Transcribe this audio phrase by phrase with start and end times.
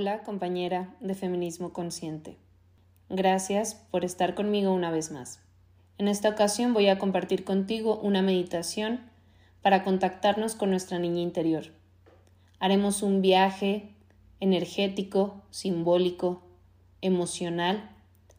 [0.00, 2.36] Hola compañera de Feminismo Consciente.
[3.08, 5.40] Gracias por estar conmigo una vez más.
[5.98, 9.00] En esta ocasión voy a compartir contigo una meditación
[9.60, 11.64] para contactarnos con nuestra niña interior.
[12.60, 13.88] Haremos un viaje
[14.38, 16.42] energético, simbólico,
[17.00, 17.90] emocional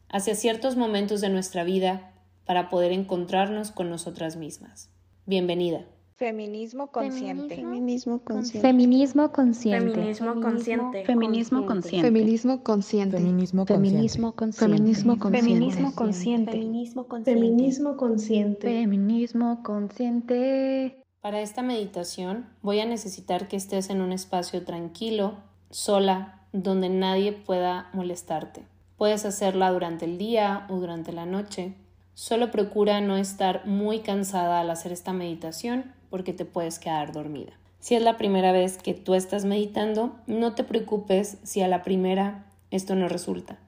[0.08, 2.10] hacia ciertos momentos de nuestra vida
[2.46, 4.88] para poder encontrarnos con nosotras mismas.
[5.26, 5.84] Bienvenida.
[6.20, 7.56] Feminismo consciente.
[7.56, 8.60] Feminismo consciente.
[8.60, 10.02] Feminismo consciente.
[10.02, 11.06] Feminismo consciente.
[11.06, 12.06] Feminismo consciente.
[12.06, 13.16] Feminismo consciente.
[13.16, 15.16] Feminismo Feminismo consciente.
[15.16, 16.52] Feminismo consciente.
[16.52, 17.32] Feminismo consciente.
[17.32, 18.68] Feminismo consciente.
[18.68, 21.02] Feminismo consciente.
[21.22, 25.38] Para esta meditación voy a necesitar que estés en un espacio tranquilo,
[25.70, 28.66] sola, donde nadie pueda molestarte.
[28.98, 31.72] Puedes hacerla durante el día o durante la noche.
[32.12, 37.52] Solo procura no estar muy cansada al hacer esta meditación porque te puedes quedar dormida.
[37.78, 41.82] Si es la primera vez que tú estás meditando, no te preocupes si a la
[41.82, 43.58] primera esto no resulta.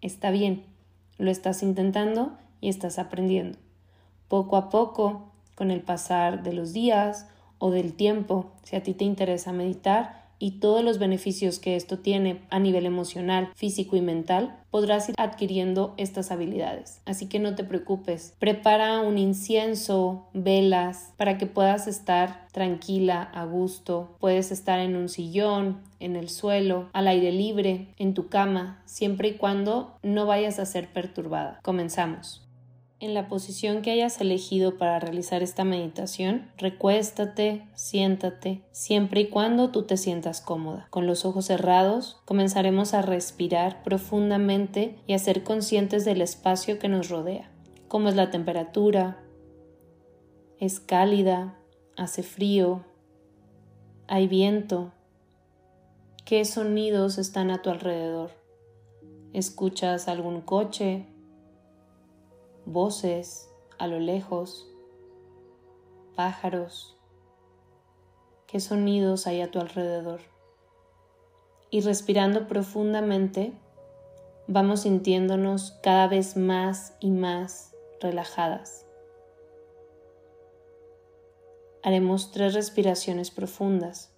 [0.00, 0.64] Está bien,
[1.18, 3.58] lo estás intentando y estás aprendiendo.
[4.28, 7.26] Poco a poco, con el pasar de los días
[7.58, 11.98] o del tiempo, si a ti te interesa meditar, y todos los beneficios que esto
[11.98, 17.00] tiene a nivel emocional, físico y mental, podrás ir adquiriendo estas habilidades.
[17.06, 18.34] Así que no te preocupes.
[18.38, 24.16] Prepara un incienso, velas, para que puedas estar tranquila, a gusto.
[24.20, 29.28] Puedes estar en un sillón, en el suelo, al aire libre, en tu cama, siempre
[29.28, 31.60] y cuando no vayas a ser perturbada.
[31.62, 32.45] Comenzamos.
[32.98, 39.70] En la posición que hayas elegido para realizar esta meditación, recuéstate, siéntate, siempre y cuando
[39.70, 40.86] tú te sientas cómoda.
[40.88, 46.88] Con los ojos cerrados, comenzaremos a respirar profundamente y a ser conscientes del espacio que
[46.88, 47.50] nos rodea.
[47.86, 49.22] ¿Cómo es la temperatura?
[50.58, 51.58] ¿Es cálida?
[51.98, 52.86] ¿Hace frío?
[54.08, 54.92] ¿Hay viento?
[56.24, 58.30] ¿Qué sonidos están a tu alrededor?
[59.34, 61.06] ¿Escuchas algún coche?
[62.66, 64.68] Voces a lo lejos,
[66.16, 66.98] pájaros,
[68.46, 70.20] qué sonidos hay a tu alrededor.
[71.70, 73.52] Y respirando profundamente,
[74.46, 78.86] vamos sintiéndonos cada vez más y más relajadas.
[81.82, 84.12] Haremos tres respiraciones profundas.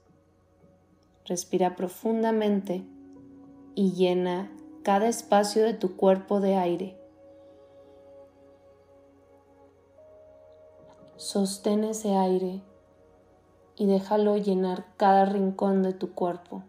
[1.26, 2.82] Respira profundamente
[3.74, 4.50] y llena
[4.82, 6.97] cada espacio de tu cuerpo de aire.
[11.18, 12.62] Sostén ese aire
[13.74, 16.62] y déjalo llenar cada rincón de tu cuerpo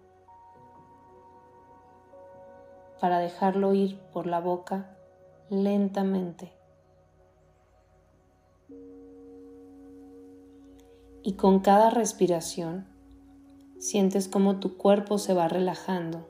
[2.99, 4.97] para dejarlo ir por la boca
[5.51, 6.51] lentamente.
[11.21, 12.87] Y con cada respiración
[13.77, 16.27] sientes como tu cuerpo se va relajando,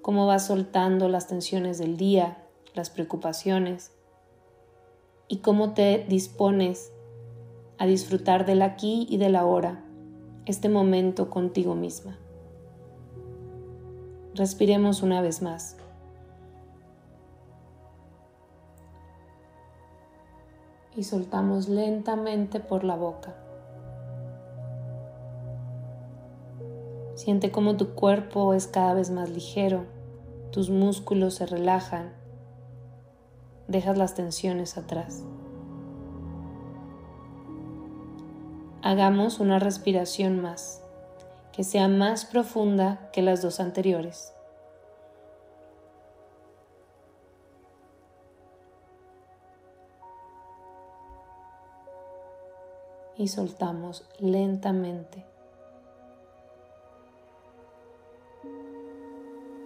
[0.00, 2.38] cómo va soltando las tensiones del día,
[2.72, 3.92] las preocupaciones
[5.28, 6.90] y cómo te dispones
[7.78, 9.84] a disfrutar del aquí y del ahora,
[10.46, 12.18] este momento contigo misma.
[14.34, 15.76] Respiremos una vez más.
[20.96, 23.34] Y soltamos lentamente por la boca.
[27.14, 29.86] Siente cómo tu cuerpo es cada vez más ligero,
[30.50, 32.12] tus músculos se relajan,
[33.66, 35.24] dejas las tensiones atrás.
[38.82, 40.82] Hagamos una respiración más,
[41.52, 44.32] que sea más profunda que las dos anteriores.
[53.16, 55.26] Y soltamos lentamente.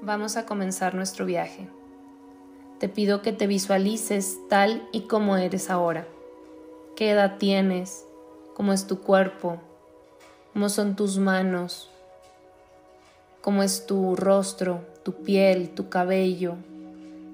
[0.01, 1.69] Vamos a comenzar nuestro viaje.
[2.81, 6.09] Te pido que te visualices tal y como eres ahora.
[6.97, 8.07] ¿Qué edad tienes?
[8.63, 9.59] Cómo es tu cuerpo,
[10.53, 11.91] cómo son tus manos,
[13.41, 16.55] cómo es tu rostro, tu piel, tu cabello,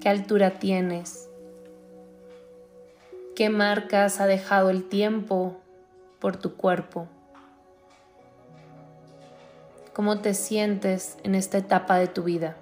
[0.01, 1.29] qué altura tienes,
[3.35, 5.57] qué marcas ha dejado el tiempo
[6.17, 7.05] por tu cuerpo,
[9.93, 12.57] cómo te sientes en esta etapa de tu vida,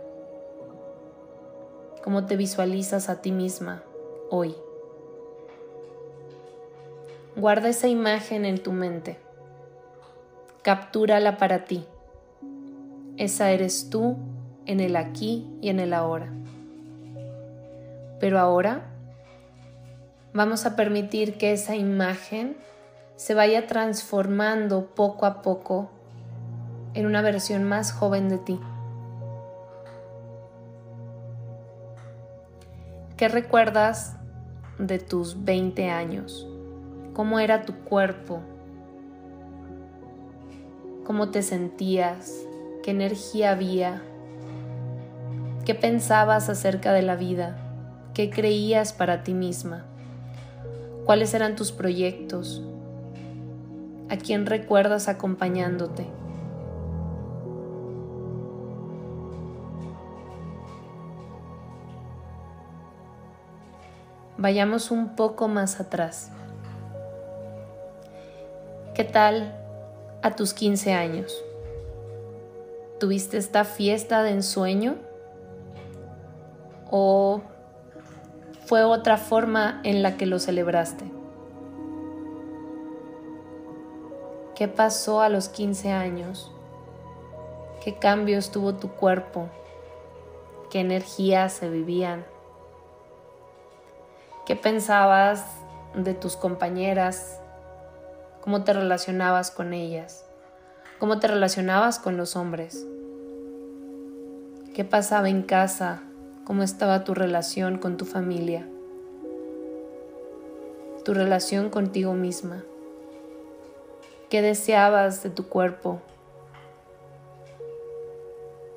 [2.04, 3.82] cómo te visualizas a ti misma
[4.30, 4.58] hoy.
[7.38, 9.20] Guarda esa imagen en tu mente.
[10.64, 11.86] Captúrala para ti.
[13.16, 14.18] Esa eres tú
[14.66, 16.34] en el aquí y en el ahora.
[18.20, 18.88] Pero ahora
[20.34, 22.58] vamos a permitir que esa imagen
[23.18, 25.92] se vaya transformando poco a poco
[26.96, 28.60] en una versión más joven de ti.
[33.16, 34.16] ¿Qué recuerdas
[34.80, 36.48] de tus 20 años?
[37.18, 38.42] ¿Cómo era tu cuerpo?
[41.04, 42.32] ¿Cómo te sentías?
[42.84, 44.04] ¿Qué energía había?
[45.66, 47.58] ¿Qué pensabas acerca de la vida?
[48.14, 49.84] ¿Qué creías para ti misma?
[51.08, 52.62] ¿Cuáles eran tus proyectos?
[54.10, 56.06] ¿A quién recuerdas acompañándote?
[64.38, 66.32] Vayamos un poco más atrás.
[68.98, 69.54] ¿Qué tal
[70.24, 71.44] a tus 15 años?
[73.00, 74.96] ¿Tuviste esta fiesta de ensueño?
[76.90, 77.42] ¿O
[78.66, 81.06] fue otra forma en la que lo celebraste?
[84.56, 86.52] ¿Qué pasó a los 15 años?
[87.84, 89.48] ¿Qué cambios tuvo tu cuerpo?
[90.72, 92.26] ¿Qué energías se vivían?
[94.48, 95.46] ¿Qué pensabas
[95.94, 97.42] de tus compañeras?
[98.48, 100.24] ¿Cómo te relacionabas con ellas?
[101.00, 102.88] ¿Cómo te relacionabas con los hombres?
[104.74, 106.02] ¿Qué pasaba en casa?
[106.46, 108.66] ¿Cómo estaba tu relación con tu familia?
[111.04, 112.64] Tu relación contigo misma.
[114.30, 116.00] ¿Qué deseabas de tu cuerpo?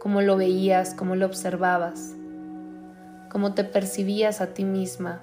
[0.00, 0.94] ¿Cómo lo veías?
[0.94, 2.14] ¿Cómo lo observabas?
[3.30, 5.22] ¿Cómo te percibías a ti misma?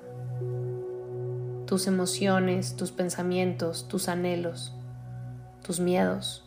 [1.68, 4.74] Tus emociones, tus pensamientos, tus anhelos,
[5.62, 6.44] tus miedos.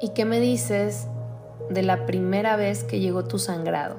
[0.00, 1.08] ¿Y qué me dices
[1.70, 3.96] de la primera vez que llegó tu sangrado?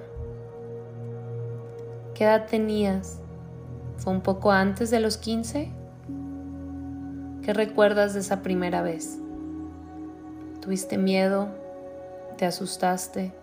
[2.15, 3.19] ¿Qué edad tenías?
[3.97, 5.71] ¿Fue un poco antes de los 15?
[7.43, 9.19] ¿Qué recuerdas de esa primera vez?
[10.61, 11.49] ¿Tuviste miedo?
[12.37, 13.42] ¿Te asustaste?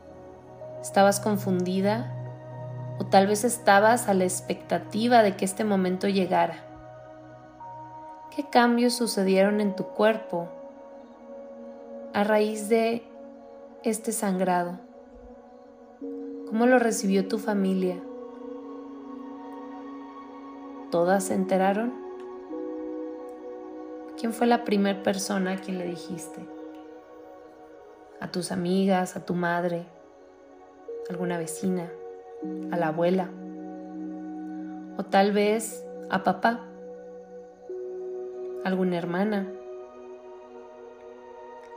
[0.83, 2.11] ¿Estabas confundida?
[2.99, 6.65] ¿O tal vez estabas a la expectativa de que este momento llegara?
[8.35, 10.49] ¿Qué cambios sucedieron en tu cuerpo
[12.15, 13.03] a raíz de
[13.85, 14.79] este sangrado?
[16.47, 18.01] ¿Cómo lo recibió tu familia?
[20.91, 21.93] ¿Todas se enteraron?
[24.19, 26.41] ¿Quién fue la primera persona a quien le dijiste?
[28.21, 29.87] ¿A tus amigas, a tu madre?
[31.11, 31.91] Alguna vecina,
[32.71, 33.29] a la abuela
[34.97, 36.61] o tal vez a papá,
[38.65, 39.49] alguna hermana.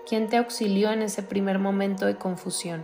[0.07, 2.83] ¿Quién te auxilió en ese primer momento de confusión?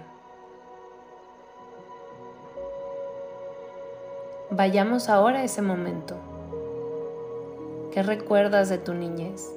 [4.49, 6.15] Vayamos ahora a ese momento.
[7.91, 9.53] ¿Qué recuerdas de tu niñez?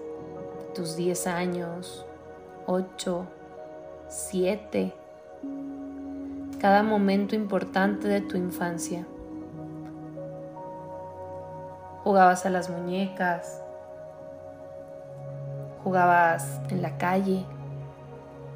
[0.75, 2.05] Tus 10 años,
[2.67, 3.27] 8,
[4.09, 4.93] 7,
[6.62, 9.05] cada momento importante de tu infancia.
[12.05, 13.61] Jugabas a las muñecas,
[15.82, 17.44] jugabas en la calle,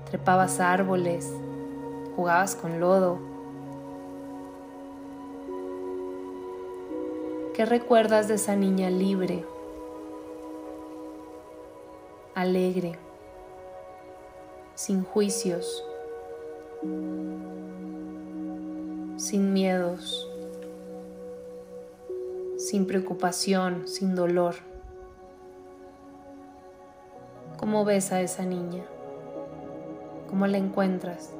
[0.08, 1.34] trepabas árboles,
[2.14, 3.18] jugabas con lodo.
[7.54, 9.44] ¿Qué recuerdas de esa niña libre,
[12.36, 12.96] alegre,
[14.76, 15.82] sin juicios?
[19.26, 20.30] Sin miedos,
[22.58, 24.54] sin preocupación, sin dolor.
[27.58, 28.84] ¿Cómo ves a esa niña?
[30.30, 31.32] ¿Cómo la encuentras?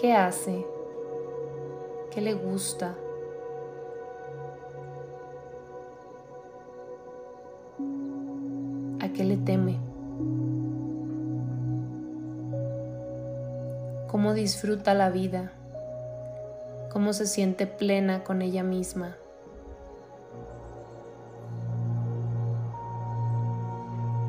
[0.00, 0.64] ¿Qué hace?
[2.10, 2.96] ¿Qué le gusta?
[9.00, 9.93] ¿A qué le teme?
[14.14, 15.50] Cómo disfruta la vida,
[16.92, 19.16] cómo se siente plena con ella misma.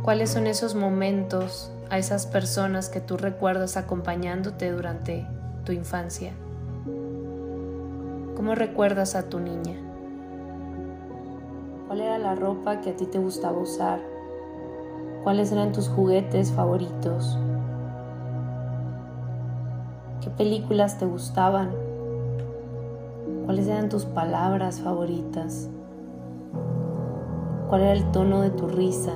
[0.01, 5.27] ¿Cuáles son esos momentos a esas personas que tú recuerdas acompañándote durante
[5.65, 6.33] tu infancia?
[8.35, 9.75] ¿Cómo recuerdas a tu niña?
[11.85, 13.99] ¿Cuál era la ropa que a ti te gustaba usar?
[15.23, 17.37] ¿Cuáles eran tus juguetes favoritos?
[20.35, 21.71] ¿Qué películas te gustaban?
[23.45, 25.69] ¿Cuáles eran tus palabras favoritas?
[27.69, 29.13] ¿Cuál era el tono de tu risa?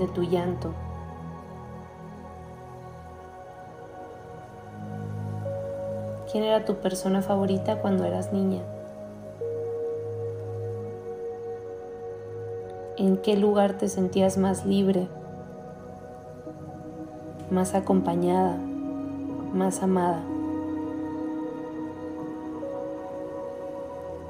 [0.00, 0.72] De tu llanto.
[6.32, 8.62] ¿Quién era tu persona favorita cuando eras niña?
[12.98, 15.06] en qué lugar te sentías más libre,
[17.50, 18.56] más acompañada,
[19.54, 20.22] más amada.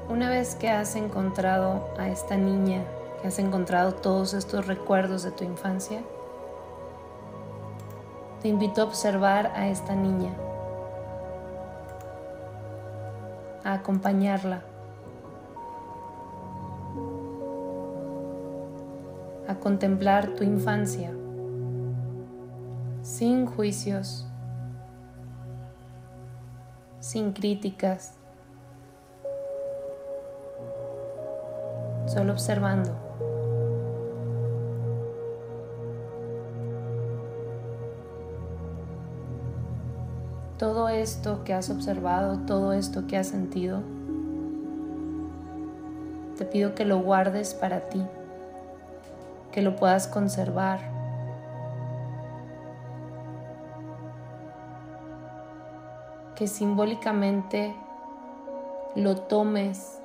[0.09, 2.83] Una vez que has encontrado a esta niña,
[3.21, 6.01] que has encontrado todos estos recuerdos de tu infancia,
[8.41, 10.33] te invito a observar a esta niña,
[13.65, 14.61] a acompañarla,
[19.47, 21.11] a contemplar tu infancia
[23.19, 24.25] sin juicios,
[27.01, 28.13] sin críticas,
[32.07, 32.91] solo observando.
[40.57, 43.81] Todo esto que has observado, todo esto que has sentido,
[46.37, 48.01] te pido que lo guardes para ti,
[49.51, 50.88] que lo puedas conservar.
[56.39, 57.75] Que simbólicamente
[58.95, 59.99] lo tomes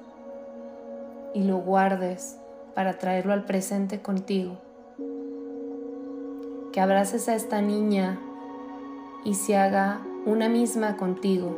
[1.32, 2.40] y lo guardes
[2.74, 4.56] para traerlo al presente contigo.
[6.72, 8.18] Que abraces a esta niña
[9.24, 11.56] y se haga una misma contigo,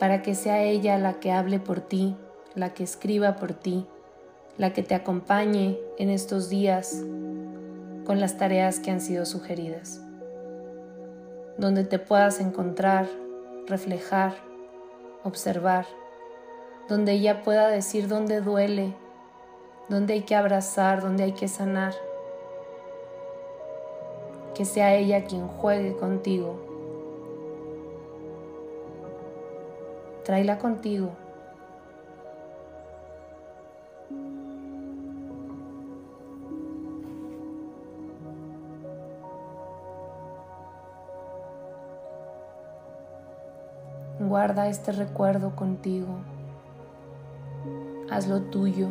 [0.00, 2.16] para que sea ella la que hable por ti,
[2.56, 3.86] la que escriba por ti,
[4.58, 7.04] la que te acompañe en estos días
[8.04, 10.00] con las tareas que han sido sugeridas,
[11.58, 13.06] donde te puedas encontrar,
[13.66, 14.34] reflejar,
[15.24, 15.86] observar,
[16.88, 18.94] donde ella pueda decir dónde duele,
[19.88, 21.94] dónde hay que abrazar, dónde hay que sanar
[24.56, 26.56] que sea ella quien juegue contigo.
[30.24, 31.10] Tráela contigo.
[44.18, 46.18] Guarda este recuerdo contigo.
[48.10, 48.88] Hazlo tuyo.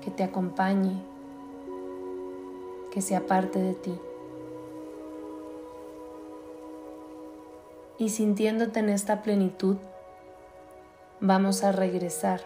[0.00, 1.02] Que te acompañe
[2.92, 3.94] que sea parte de ti.
[7.98, 9.76] Y sintiéndote en esta plenitud,
[11.20, 12.40] vamos a regresar.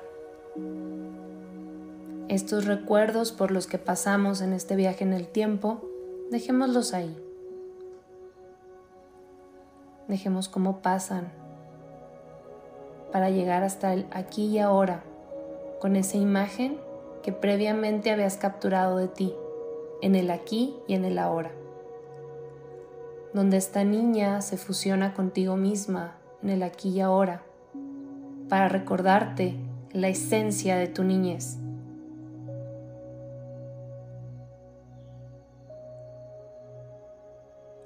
[2.29, 5.81] Estos recuerdos por los que pasamos en este viaje en el tiempo,
[6.31, 7.26] dejémoslos ahí.
[10.09, 11.33] Dejemos cómo pasan
[13.13, 15.03] para llegar hasta el aquí y ahora
[15.81, 16.79] con esa imagen
[17.23, 19.35] que previamente habías capturado de ti
[20.03, 21.51] en el aquí y en el ahora,
[23.33, 27.43] donde esta niña se fusiona contigo misma en el aquí y ahora,
[28.49, 29.57] para recordarte
[29.93, 31.59] la esencia de tu niñez.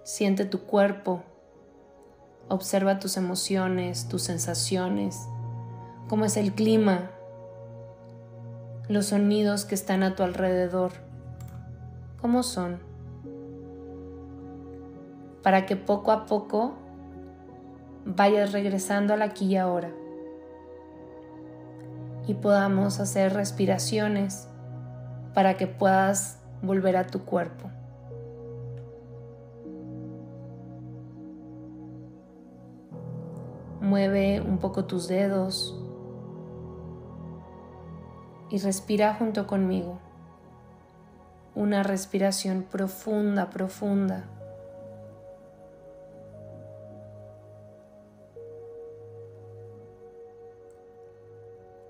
[0.03, 1.23] Siente tu cuerpo,
[2.51, 5.27] observa tus emociones, tus sensaciones,
[6.09, 7.11] cómo es el clima,
[8.89, 10.93] los sonidos que están a tu alrededor
[12.21, 12.79] cómo son,
[15.43, 16.75] para que poco a poco
[18.05, 19.91] vayas regresando al aquí y ahora
[22.27, 24.49] y podamos hacer respiraciones
[25.35, 27.71] para que puedas volver a tu cuerpo.
[33.91, 35.77] Mueve un poco tus dedos
[38.49, 39.99] y respira junto conmigo
[41.57, 44.27] una respiración profunda, profunda.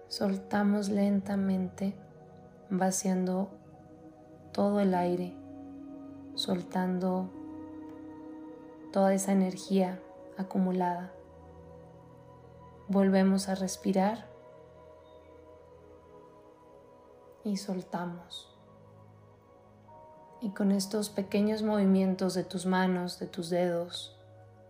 [0.08, 1.92] Soltamos lentamente,
[2.70, 3.50] vaciando
[4.52, 5.34] todo el aire,
[6.34, 7.28] soltando
[8.90, 10.00] toda esa energía
[10.38, 11.12] acumulada.
[12.92, 14.26] Volvemos a respirar
[17.44, 18.52] y soltamos.
[20.40, 24.18] Y con estos pequeños movimientos de tus manos, de tus dedos,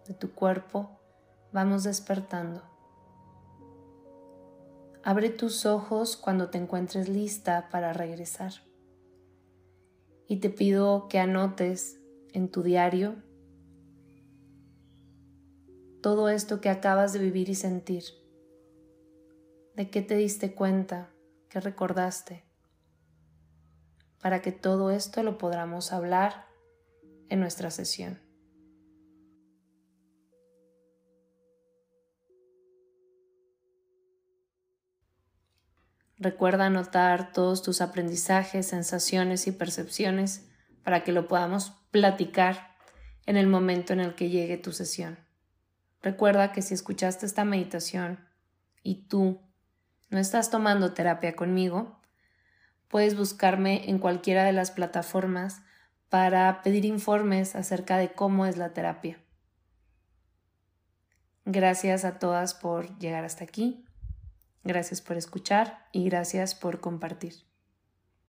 [0.06, 1.00] de tu cuerpo,
[1.50, 2.60] vamos despertando.
[5.02, 8.52] Abre tus ojos cuando te encuentres lista para regresar.
[10.28, 11.98] Y te pido que anotes
[12.34, 13.22] en tu diario
[16.00, 18.04] todo esto que acabas de vivir y sentir.
[19.74, 21.10] ¿De qué te diste cuenta?
[21.48, 22.50] ¿Qué recordaste?
[24.20, 26.46] para que todo esto lo podamos hablar
[27.28, 28.20] en nuestra sesión.
[36.18, 40.46] Recuerda anotar todos tus aprendizajes, sensaciones y percepciones
[40.84, 42.76] para que lo podamos platicar
[43.24, 45.18] en el momento en el que llegue tu sesión.
[46.02, 48.20] Recuerda que si escuchaste esta meditación
[48.82, 49.40] y tú
[50.08, 52.00] no estás tomando terapia conmigo,
[52.88, 55.62] puedes buscarme en cualquiera de las plataformas
[56.08, 59.20] para pedir informes acerca de cómo es la terapia.
[61.44, 63.84] Gracias a todas por llegar hasta aquí.
[64.64, 67.49] Gracias por escuchar y gracias por compartir.